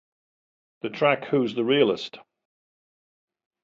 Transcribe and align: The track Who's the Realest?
The 0.81 0.89
track 0.89 1.25
Who's 1.25 1.53
the 1.53 1.63
Realest? 1.63 2.17